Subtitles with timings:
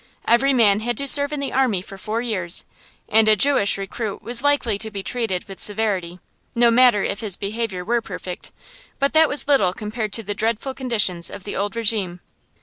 [0.27, 2.65] Every man had to serve in the army for four years,
[3.07, 6.19] and a Jewish recruit was likely to be treated with severity,
[6.55, 8.51] no matter if his behavior were perfect;
[8.97, 12.17] but that was little compared to the dreadful conditions of the old régime.